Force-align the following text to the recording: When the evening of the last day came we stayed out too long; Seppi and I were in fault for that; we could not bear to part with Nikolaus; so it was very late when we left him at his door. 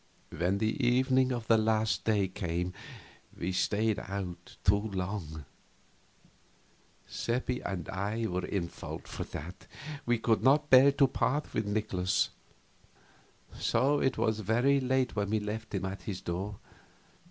When 0.35 0.57
the 0.57 0.83
evening 0.83 1.31
of 1.31 1.45
the 1.45 1.59
last 1.59 2.05
day 2.05 2.27
came 2.27 2.73
we 3.37 3.51
stayed 3.51 3.99
out 3.99 4.57
too 4.63 4.79
long; 4.89 5.45
Seppi 7.05 7.61
and 7.61 7.87
I 7.87 8.25
were 8.25 8.45
in 8.47 8.67
fault 8.67 9.07
for 9.07 9.25
that; 9.25 9.67
we 10.07 10.17
could 10.17 10.41
not 10.41 10.71
bear 10.71 10.91
to 10.93 11.05
part 11.05 11.53
with 11.53 11.67
Nikolaus; 11.67 12.31
so 13.55 13.99
it 13.99 14.17
was 14.17 14.39
very 14.39 14.79
late 14.79 15.15
when 15.15 15.29
we 15.29 15.39
left 15.39 15.75
him 15.75 15.85
at 15.85 16.01
his 16.01 16.19
door. 16.19 16.57